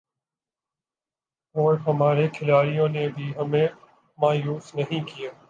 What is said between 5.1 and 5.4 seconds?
کیا